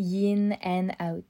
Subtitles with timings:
[0.00, 1.26] Yin and Out,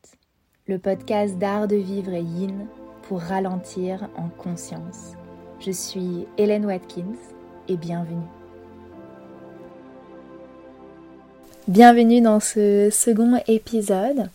[0.69, 2.69] le podcast d'art de vivre yin
[3.03, 5.17] pour ralentir en conscience.
[5.59, 7.19] Je suis Hélène Watkins
[7.67, 8.29] et bienvenue.
[11.67, 14.31] Bienvenue dans ce second épisode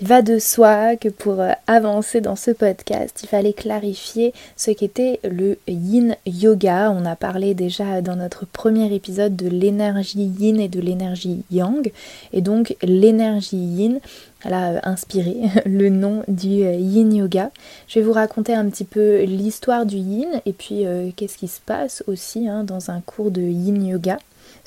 [0.00, 4.70] il va de soi que pour euh, avancer dans ce podcast, il fallait clarifier ce
[4.70, 6.92] qu'était le yin yoga.
[6.92, 11.90] On a parlé déjà dans notre premier épisode de l'énergie yin et de l'énergie yang.
[12.32, 13.98] Et donc l'énergie yin,
[14.44, 17.50] elle a euh, inspiré le nom du euh, yin yoga.
[17.88, 20.84] Je vais vous raconter un petit peu l'histoire du yin et puis
[21.16, 24.18] qu'est-ce qui se passe aussi hein, dans un cours de yin yoga.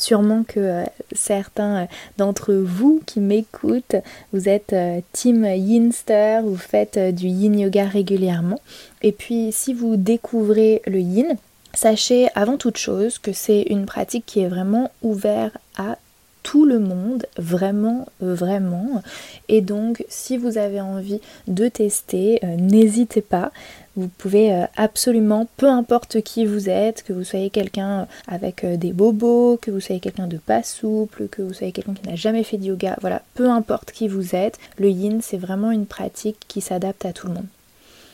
[0.02, 1.86] Sûrement que euh, certains euh,
[2.18, 3.98] d'entre vous qui m'écoutent,
[4.34, 8.60] vous êtes euh, team Yinster, vous faites du yin yoga régulièrement.
[9.04, 11.38] Et puis si vous découvrez le yin,
[11.76, 16.00] sachez avant toute chose que c'est une pratique qui est vraiment ouverte à
[16.42, 19.04] tout le monde, vraiment, vraiment.
[19.50, 23.52] Et donc, si vous avez envie de tester, n'hésitez pas.
[23.98, 28.78] Vous pouvez euh, absolument, peu importe qui vous êtes, que vous soyez quelqu'un avec euh,
[28.78, 32.16] des bobos, que vous soyez quelqu'un de pas souple, que vous soyez quelqu'un qui n'a
[32.16, 35.86] jamais fait de yoga, voilà, peu importe qui vous êtes, le yin c'est vraiment une
[35.86, 37.48] pratique qui s'adapte à tout le monde.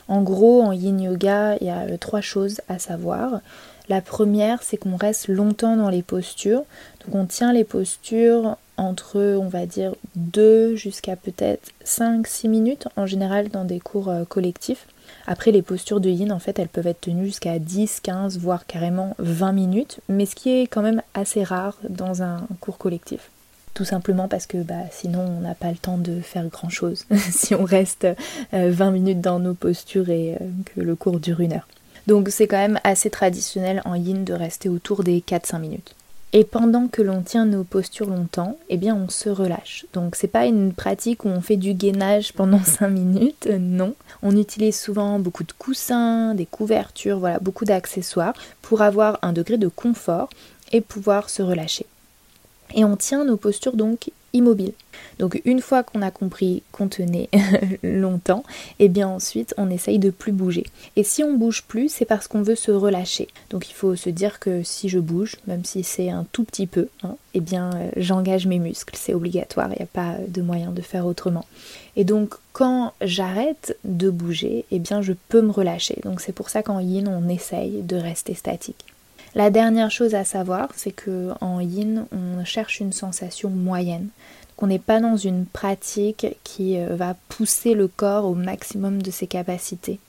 [0.08, 3.40] En gros, en yin yoga, il y a euh, trois choses à savoir.
[3.88, 6.64] La première, c'est qu'on reste longtemps dans les postures.
[7.04, 13.04] Donc on tient les postures entre, on va dire, 2 jusqu'à peut-être 5-6 minutes en
[13.04, 14.86] général dans des cours collectifs.
[15.26, 18.66] Après, les postures de yin, en fait, elles peuvent être tenues jusqu'à 10, 15, voire
[18.66, 23.30] carrément 20 minutes, mais ce qui est quand même assez rare dans un cours collectif.
[23.74, 27.04] Tout simplement parce que bah, sinon on n'a pas le temps de faire grand chose
[27.30, 28.08] si on reste
[28.52, 31.68] 20 euh, minutes dans nos postures et euh, que le cours dure une heure.
[32.08, 35.94] Donc c'est quand même assez traditionnel en yin de rester autour des 4-5 minutes.
[36.34, 39.86] Et pendant que l'on tient nos postures longtemps, eh bien on se relâche.
[39.94, 43.94] Donc c'est pas une pratique où on fait du gainage pendant 5 minutes, non.
[44.22, 49.56] On utilise souvent beaucoup de coussins, des couvertures, voilà, beaucoup d'accessoires pour avoir un degré
[49.56, 50.28] de confort
[50.70, 51.86] et pouvoir se relâcher.
[52.74, 54.72] Et on tient nos postures donc immobile.
[55.18, 57.28] Donc une fois qu'on a compris qu'on tenait
[57.82, 58.44] longtemps,
[58.78, 60.64] et eh bien ensuite on essaye de plus bouger.
[60.96, 63.28] Et si on bouge plus, c'est parce qu'on veut se relâcher.
[63.50, 66.66] Donc il faut se dire que si je bouge, même si c'est un tout petit
[66.66, 70.42] peu, hein, eh bien euh, j'engage mes muscles, c'est obligatoire, il n'y a pas de
[70.42, 71.46] moyen de faire autrement.
[71.96, 75.98] Et donc quand j'arrête de bouger, eh bien je peux me relâcher.
[76.04, 78.84] Donc c'est pour ça qu'en yin on essaye de rester statique.
[79.34, 84.08] La dernière chose à savoir, c'est que en yin, on cherche une sensation moyenne.
[84.56, 89.10] Qu'on n'est pas dans une pratique qui euh, va pousser le corps au maximum de
[89.10, 90.00] ses capacités.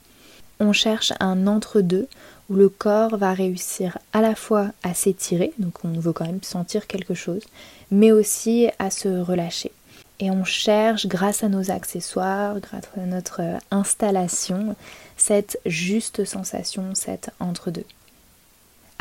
[0.59, 2.07] On cherche un entre-deux
[2.49, 6.41] où le corps va réussir à la fois à s'étirer, donc on veut quand même
[6.41, 7.43] sentir quelque chose,
[7.91, 9.71] mais aussi à se relâcher.
[10.19, 14.75] Et on cherche, grâce à nos accessoires, grâce à notre euh, installation,
[15.15, 17.85] cette juste sensation, cette entre-deux.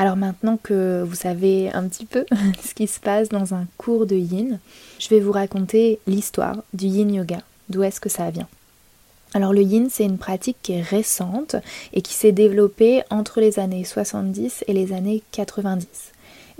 [0.00, 2.24] Alors maintenant que vous savez un petit peu
[2.64, 4.60] ce qui se passe dans un cours de yin,
[5.00, 8.48] je vais vous raconter l'histoire du yin yoga, d'où est-ce que ça vient?
[9.34, 11.56] Alors le yin, c'est une pratique qui est récente
[11.92, 15.86] et qui s'est développée entre les années 70 et les années 90.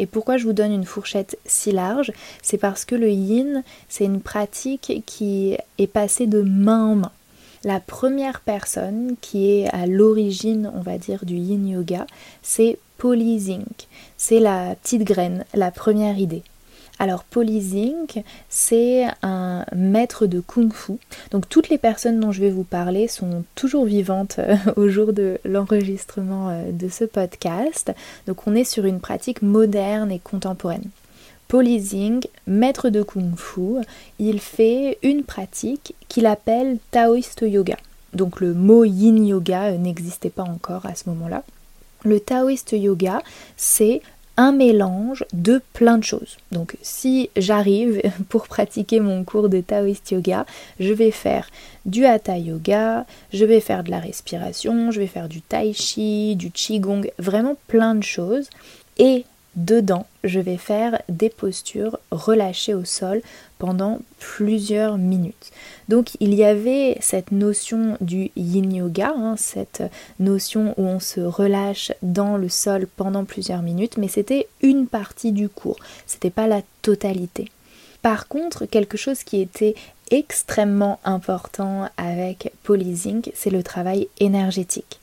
[0.00, 2.12] Et pourquoi je vous donne une fourchette si large?
[2.42, 7.12] C'est parce que le yin, c'est une pratique qui est passée de main en main.
[7.64, 12.06] La première personne qui est à l'origine, on va dire, du yin yoga,
[12.42, 13.86] c'est Polysink.
[14.16, 16.42] C'est la petite graine, la première idée.
[17.00, 20.94] Alors Polysink, c'est un maître de kung fu.
[21.30, 25.12] Donc toutes les personnes dont je vais vous parler sont toujours vivantes euh, au jour
[25.12, 27.92] de l'enregistrement euh, de ce podcast.
[28.26, 30.90] Donc on est sur une pratique moderne et contemporaine.
[31.46, 33.80] Polysink, maître de kung fu,
[34.18, 37.76] il fait une pratique qu'il appelle Taoist yoga.
[38.12, 41.44] Donc le mot yin yoga euh, n'existait pas encore à ce moment-là.
[42.04, 43.22] Le taoïste yoga,
[43.56, 44.02] c'est
[44.38, 46.36] un mélange de plein de choses.
[46.52, 50.46] Donc si j'arrive pour pratiquer mon cours de taoïste yoga,
[50.78, 51.50] je vais faire
[51.86, 56.36] du hatha yoga, je vais faire de la respiration, je vais faire du tai chi,
[56.36, 58.48] du qigong, vraiment plein de choses.
[58.98, 59.24] Et
[59.58, 63.20] dedans, je vais faire des postures relâchées au sol
[63.58, 65.50] pendant plusieurs minutes.
[65.88, 69.82] Donc il y avait cette notion du yin yoga, hein, cette
[70.20, 75.32] notion où on se relâche dans le sol pendant plusieurs minutes, mais c'était une partie
[75.32, 77.50] du cours, c'était pas la totalité.
[78.00, 79.74] Par contre, quelque chose qui était
[80.12, 85.00] extrêmement important avec Polysync, c'est le travail énergétique.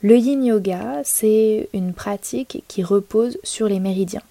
[0.00, 4.22] Le yin yoga, c'est une pratique qui repose sur les méridiens.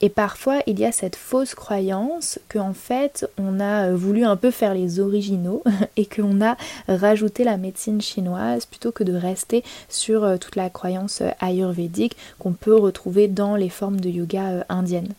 [0.00, 4.52] Et parfois, il y a cette fausse croyance qu'en fait, on a voulu un peu
[4.52, 5.64] faire les originaux
[5.96, 6.56] et qu'on a
[6.86, 12.52] rajouté la médecine chinoise plutôt que de rester sur euh, toute la croyance ayurvédique qu'on
[12.52, 15.12] peut retrouver dans les formes de yoga euh, indiennes.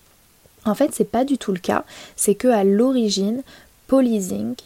[0.63, 1.83] En fait, c'est pas du tout le cas.
[2.15, 3.41] C'est que à l'origine,
[3.87, 4.05] Paul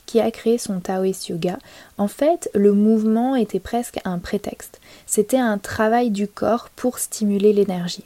[0.08, 1.60] qui a créé son Taoist Yoga,
[1.98, 4.82] en fait, le mouvement était presque un prétexte.
[5.06, 8.04] C'était un travail du corps pour stimuler l'énergie,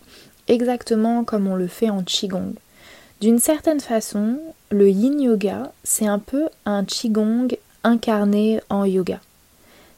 [0.47, 2.53] exactement comme on le fait en Qigong.
[3.21, 4.39] D'une certaine façon,
[4.71, 7.47] le Yin Yoga, c'est un peu un Qigong
[7.85, 9.21] incarné en yoga.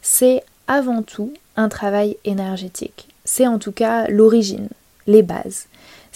[0.01, 3.07] C'est avant tout un travail énergétique.
[3.25, 4.69] C'est en tout cas l'origine,
[5.07, 5.67] les bases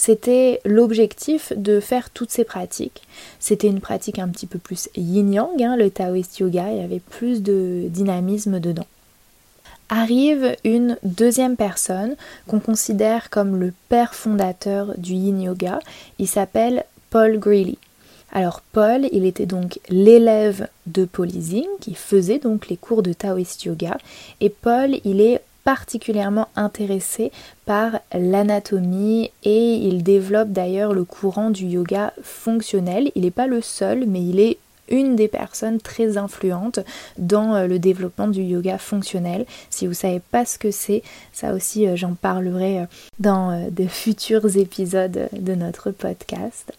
[0.02, 3.04] c'était l'objectif de faire toutes ces pratiques.
[3.40, 7.00] C'était une pratique un petit peu plus yin-yang, hein, le Taoist Yoga, il y avait
[7.00, 8.88] plus de dynamisme dedans.
[9.90, 12.16] Arrive une deuxième personne
[12.48, 15.78] qu'on considère comme le père fondateur du yin yoga,
[16.18, 17.78] il s'appelle Paul Greeley.
[18.32, 23.14] Alors Paul, il était donc l'élève de Paul Ising, qui faisait donc les cours de
[23.14, 24.00] Taoist Yoga,
[24.40, 27.32] et Paul, il est particulièrement intéressé
[27.66, 33.12] par l'anatomie et il développe d'ailleurs le courant du yoga fonctionnel.
[33.16, 34.58] Il n'est pas le seul, mais il est
[34.92, 36.80] une des personnes très influentes
[37.18, 39.46] dans euh, le développement du yoga fonctionnel.
[39.70, 41.02] Si vous ne savez pas ce que c'est,
[41.34, 42.86] ça aussi euh, j'en parlerai euh,
[43.20, 46.74] dans de futurs épisodes de notre podcast.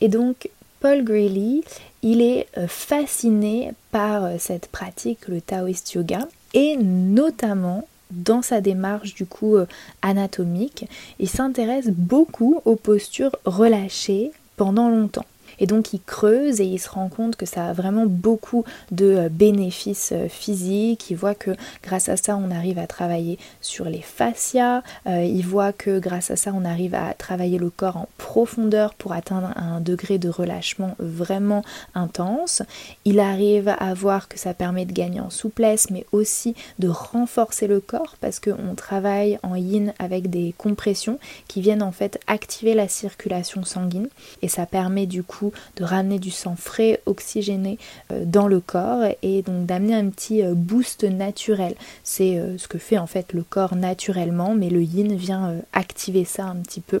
[0.00, 0.50] Et donc
[0.80, 1.62] Paul Greeley,
[2.02, 9.26] il est fasciné par cette pratique, le Taoist Yoga, et notamment dans sa démarche du
[9.26, 9.66] coup euh,
[10.02, 10.86] anatomique,
[11.18, 15.26] il s'intéresse beaucoup aux postures relâchées pendant longtemps.
[15.58, 19.06] Et donc il creuse et il se rend compte que ça a vraiment beaucoup de
[19.06, 21.10] euh, bénéfices euh, physiques.
[21.10, 21.52] Il voit que
[21.82, 24.82] grâce à ça, on arrive à travailler sur les fascias.
[25.06, 28.94] Euh, il voit que grâce à ça, on arrive à travailler le corps en profondeur
[28.94, 31.64] pour atteindre un degré de relâchement vraiment
[31.94, 32.62] intense.
[33.04, 37.66] Il arrive à voir que ça permet de gagner en souplesse, mais aussi de renforcer
[37.66, 41.18] le corps parce qu'on travaille en yin avec des compressions
[41.48, 44.08] qui viennent en fait activer la circulation sanguine
[44.42, 45.41] et ça permet du coup
[45.76, 47.78] de ramener du sang frais, oxygéné
[48.10, 51.74] euh, dans le corps et donc d'amener un petit euh, boost naturel.
[52.04, 56.24] C'est euh, ce que fait en fait le corps naturellement, mais le yin vient activer
[56.24, 57.00] ça un petit peu,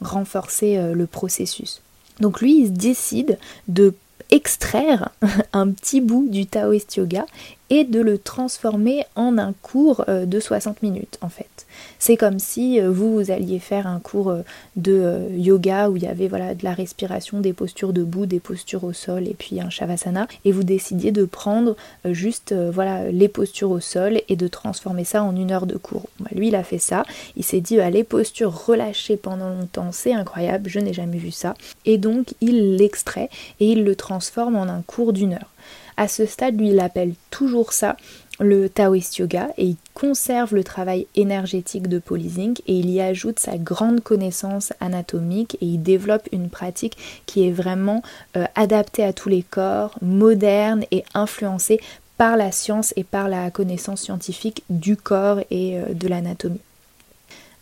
[0.00, 1.82] renforcer le processus.
[2.20, 3.94] Donc lui, il décide de
[4.30, 5.10] extraire
[5.52, 7.26] un petit bout du Taoist Yoga
[7.72, 11.66] et de le transformer en un cours de 60 minutes en fait.
[11.98, 14.42] C'est comme si euh, vous, alliez faire un cours euh,
[14.76, 18.40] de euh, yoga où il y avait voilà, de la respiration, des postures debout, des
[18.40, 23.28] postures au sol et puis un shavasana et vous décidiez de prendre juste voilà, les
[23.28, 26.08] postures au sol et de transformer ça en une heure de cours.
[26.20, 27.04] Bah, lui, il a fait ça.
[27.36, 31.30] Il s'est dit, bah, les postures relâchées pendant longtemps, c'est incroyable, je n'ai jamais vu
[31.30, 31.54] ça.
[31.84, 33.30] Et donc, il l'extrait
[33.60, 35.51] et il le transforme en un cours d'une heure.
[35.96, 37.96] À ce stade, lui, il appelle toujours ça
[38.40, 43.38] le Taoist Yoga et il conserve le travail énergétique de Polysync et il y ajoute
[43.38, 46.96] sa grande connaissance anatomique et il développe une pratique
[47.26, 48.02] qui est vraiment
[48.36, 51.80] euh, adaptée à tous les corps, moderne et influencée
[52.16, 56.60] par la science et par la connaissance scientifique du corps et euh, de l'anatomie.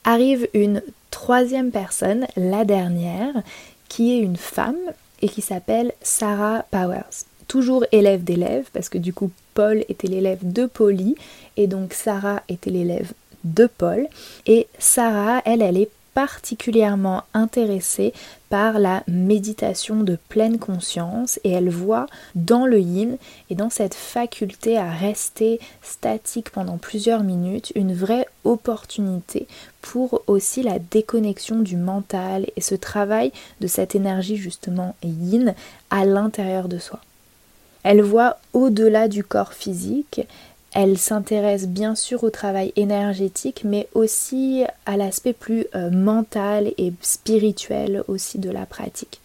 [0.04, 3.34] Arrive une troisième personne, la dernière,
[3.88, 4.78] qui est une femme
[5.20, 10.38] et qui s'appelle Sarah Powers toujours élève d'élèves, parce que du coup Paul était l'élève
[10.42, 11.16] de Polly,
[11.56, 14.06] et donc Sarah était l'élève de Paul.
[14.46, 18.12] Et Sarah, elle, elle est particulièrement intéressée
[18.50, 23.16] par la méditation de pleine conscience et elle voit dans le yin
[23.48, 29.48] et dans cette faculté à rester statique pendant plusieurs minutes une vraie opportunité
[29.82, 35.54] pour aussi la déconnexion du mental et ce travail de cette énergie justement yin
[35.90, 37.00] à l'intérieur de soi.
[37.82, 40.22] Elle voit au-delà du corps physique,
[40.72, 46.92] elle s'intéresse bien sûr au travail énergétique, mais aussi à l'aspect plus euh, mental et
[47.00, 49.20] spirituel aussi de la pratique.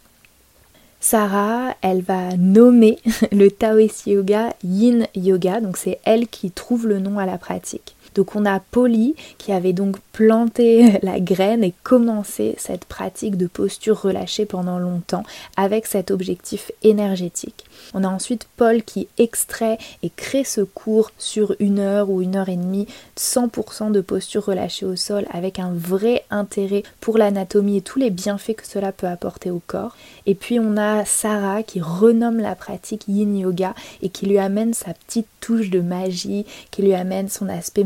[0.99, 2.97] Sarah, elle va nommer
[3.31, 7.94] le Taoist Yoga Yin Yoga, donc c'est elle qui trouve le nom à la pratique.
[8.15, 13.47] Donc on a Polly qui avait donc planté la graine et commencé cette pratique de
[13.47, 15.23] posture relâchée pendant longtemps
[15.57, 17.65] avec cet objectif énergétique.
[17.93, 22.35] On a ensuite Paul qui extrait et crée ce cours sur une heure ou une
[22.35, 27.77] heure et demie, 100% de posture relâchée au sol avec un vrai intérêt pour l'anatomie
[27.77, 29.95] et tous les bienfaits que cela peut apporter au corps.
[30.25, 34.73] Et puis on a Sarah qui renomme la pratique yin yoga et qui lui amène
[34.73, 37.83] sa petite touche de magie, qui lui amène son aspect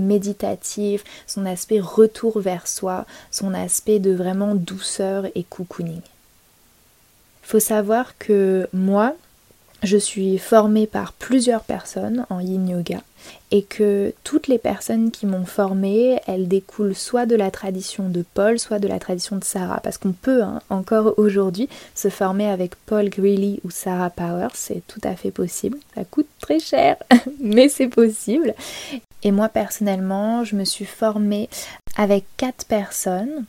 [1.27, 6.01] son aspect retour vers soi, son aspect de vraiment douceur et cocooning.
[7.41, 9.15] Faut savoir que moi,
[9.83, 13.01] je suis formée par plusieurs personnes en yin yoga
[13.51, 18.23] et que toutes les personnes qui m'ont formée, elles découlent soit de la tradition de
[18.33, 19.79] Paul, soit de la tradition de Sarah.
[19.81, 24.83] Parce qu'on peut hein, encore aujourd'hui se former avec Paul Greeley ou Sarah Powers, c'est
[24.87, 25.77] tout à fait possible.
[25.95, 26.97] Ça coûte très cher,
[27.39, 28.53] mais c'est possible.
[29.23, 31.49] Et moi personnellement, je me suis formée
[31.97, 33.45] avec quatre personnes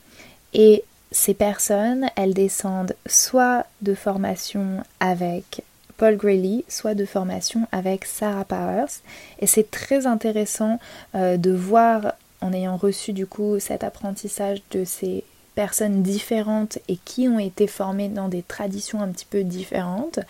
[0.53, 5.63] et ces personnes, elles descendent soit de formation avec
[5.97, 9.03] Paul Grayly, soit de formation avec Sarah Powers.
[9.41, 10.79] Et c'est très intéressant
[11.15, 15.25] euh, de voir, en ayant reçu du coup cet apprentissage de ces
[15.55, 20.21] personnes différentes et qui ont été formées dans des traditions un petit peu différentes,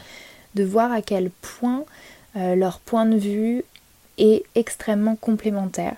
[0.55, 1.85] de voir à quel point
[2.37, 3.65] euh, leur point de vue
[4.19, 5.97] est extrêmement complémentaire.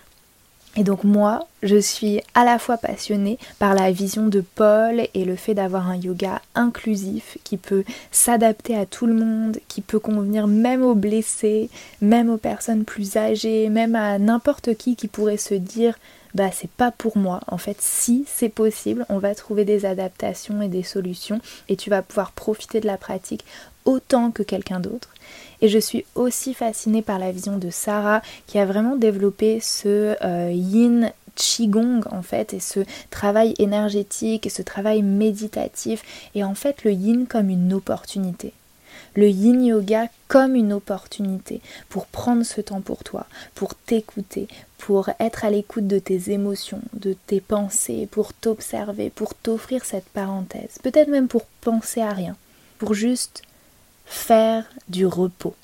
[0.75, 5.25] Et donc moi, je suis à la fois passionnée par la vision de Paul et
[5.27, 9.99] le fait d'avoir un yoga inclusif qui peut s'adapter à tout le monde, qui peut
[9.99, 11.69] convenir même aux blessés,
[12.01, 15.99] même aux personnes plus âgées, même à n'importe qui qui pourrait se dire
[16.35, 17.41] bah c'est pas pour moi.
[17.47, 21.91] En fait, si c'est possible, on va trouver des adaptations et des solutions et tu
[21.91, 23.45] vas pouvoir profiter de la pratique
[23.85, 25.11] autant que quelqu'un d'autre.
[25.61, 30.17] Et je suis aussi fascinée par la vision de Sarah qui a vraiment développé ce
[30.25, 36.03] euh, yin qigong en fait et ce travail énergétique et ce travail méditatif
[36.35, 38.53] et en fait le yin comme une opportunité.
[39.15, 45.11] Le yin yoga comme une opportunité pour prendre ce temps pour toi, pour t'écouter, pour
[45.21, 50.79] être à l'écoute de tes émotions, de tes pensées, pour t'observer, pour t'offrir cette parenthèse,
[50.83, 52.37] peut-être même pour penser à rien,
[52.79, 53.43] pour juste
[54.07, 55.55] faire du repos.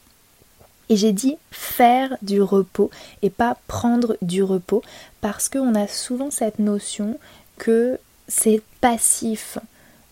[0.88, 2.90] Et j'ai dit faire du repos
[3.22, 4.82] et pas prendre du repos
[5.20, 7.18] parce qu'on a souvent cette notion
[7.58, 9.58] que c'est passif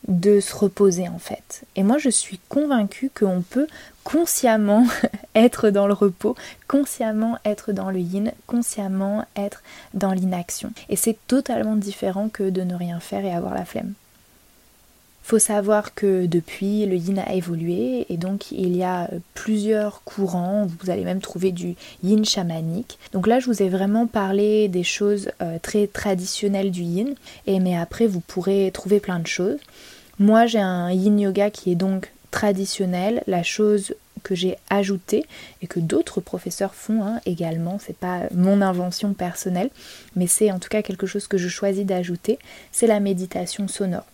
[0.09, 1.63] de se reposer en fait.
[1.75, 3.67] Et moi je suis convaincue qu'on peut
[4.05, 4.87] consciemment
[5.35, 6.37] être dans le repos,
[6.69, 9.63] consciemment être dans le yin, consciemment être
[9.95, 10.73] dans l'inaction.
[10.89, 13.95] Et c'est totalement différent que de ne rien faire et avoir la flemme.
[15.27, 20.69] Faut savoir que depuis, le yin a évolué et donc il y a plusieurs courants.
[20.79, 23.01] Vous allez même trouver du yin chamanique.
[23.11, 27.17] Donc là, je vous ai vraiment parlé des choses euh, très traditionnelles du yin.
[27.49, 29.59] Et mais après, vous pourrez trouver plein de choses.
[30.19, 33.23] Moi, j'ai un yin yoga qui est donc traditionnel.
[33.27, 35.25] La chose que j'ai ajoutée
[35.63, 39.71] et que d'autres professeurs font hein, également, c'est pas mon invention personnelle,
[40.17, 42.39] mais c'est en tout cas quelque chose que je choisis d'ajouter,
[42.73, 44.07] c'est la méditation sonore.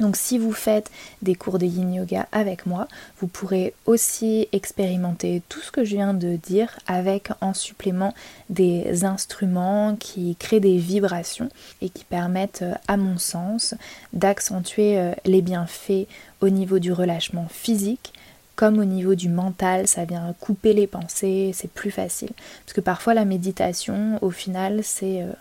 [0.00, 0.90] Donc si vous faites
[1.22, 2.88] des cours de yin yoga avec moi,
[3.20, 8.14] vous pourrez aussi expérimenter tout ce que je viens de dire avec en supplément
[8.48, 11.50] des instruments qui créent des vibrations
[11.82, 13.74] et qui permettent à mon sens
[14.12, 16.06] d'accentuer euh, les bienfaits
[16.40, 18.12] au niveau du relâchement physique
[18.60, 22.28] comme au niveau du mental, ça vient couper les pensées, c'est plus facile.
[22.66, 25.32] Parce que parfois la méditation, au final, c'est euh,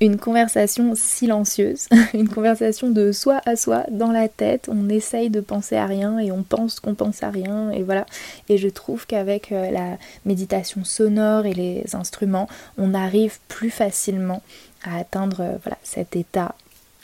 [0.00, 4.68] une conversation silencieuse, une conversation de soi à soi dans la tête.
[4.72, 8.06] On essaye de penser à rien et on pense qu'on pense à rien et voilà.
[8.48, 14.42] Et je trouve qu'avec euh, la méditation sonore et les instruments, on arrive plus facilement
[14.82, 16.54] à atteindre euh, cet état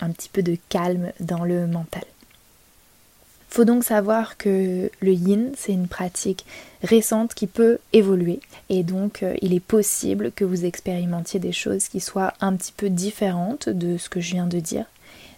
[0.00, 2.04] un petit peu de calme dans le mental.
[3.56, 6.44] Faut donc savoir que le yin, c'est une pratique
[6.82, 11.88] récente qui peut évoluer et donc euh, il est possible que vous expérimentiez des choses
[11.88, 14.84] qui soient un petit peu différentes de ce que je viens de dire.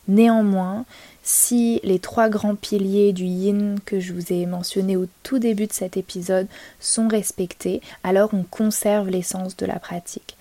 [0.08, 0.84] Néanmoins,
[1.22, 5.68] si les trois grands piliers du yin que je vous ai mentionnés au tout début
[5.68, 6.48] de cet épisode
[6.80, 10.36] sont respectés, alors on conserve l'essence de la pratique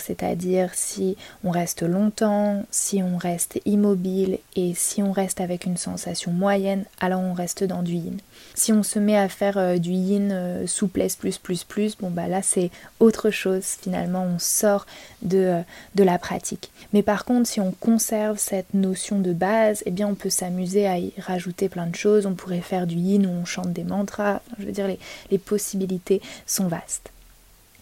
[0.00, 5.76] c'est-à-dire si on reste longtemps, si on reste immobile et si on reste avec une
[5.76, 8.18] sensation moyenne, alors on reste dans du yin.
[8.54, 12.10] Si on se met à faire euh, du yin euh, souplesse plus plus plus, bon
[12.10, 12.70] bah là c'est
[13.00, 14.86] autre chose finalement, on sort
[15.22, 15.60] de, euh,
[15.94, 16.70] de la pratique.
[16.92, 20.86] Mais par contre si on conserve cette notion de base, eh bien on peut s'amuser
[20.86, 23.84] à y rajouter plein de choses, on pourrait faire du yin où on chante des
[23.84, 24.88] mantras, je veux dire
[25.30, 27.10] les possibilités sont vastes.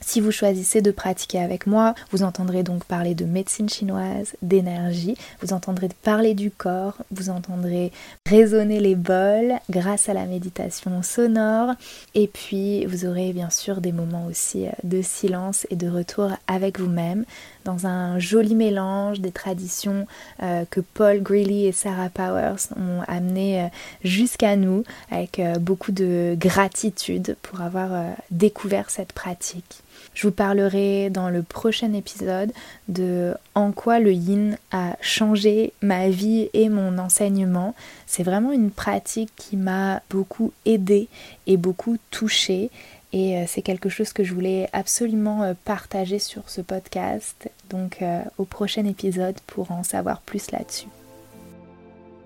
[0.01, 5.17] Si vous choisissez de pratiquer avec moi, vous entendrez donc parler de médecine chinoise, d'énergie,
[5.43, 7.93] vous entendrez parler du corps, vous entendrez
[8.27, 11.75] résonner les bols grâce à la méditation sonore
[12.15, 16.31] et puis vous aurez bien sûr des moments aussi euh, de silence et de retour
[16.47, 17.25] avec vous-même
[17.65, 20.07] dans un joli mélange des traditions
[20.43, 23.67] euh, que Paul Greeley et Sarah Powers ont amené euh,
[24.03, 27.91] jusqu'à nous avec beaucoup de gratitude pour avoir
[28.31, 29.83] découvert cette pratique.
[30.15, 32.53] Je vous parlerai dans le prochain épisode
[32.89, 37.75] de en quoi le yin a changé ma vie et mon enseignement.
[38.07, 41.09] C'est vraiment une pratique qui m'a beaucoup aidée
[41.47, 42.71] et beaucoup touchée.
[43.13, 47.51] Et euh, c'est quelque chose que je voulais absolument euh, partager sur ce podcast.
[47.69, 50.89] Donc euh, au prochain épisode pour en savoir plus là-dessus.